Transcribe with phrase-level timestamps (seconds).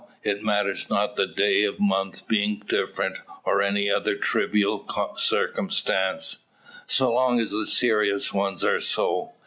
[0.23, 4.83] It matters not the day of the month being different, or any other trivial
[5.17, 6.37] circumstance,
[6.87, 9.33] so long as the serious ones are so.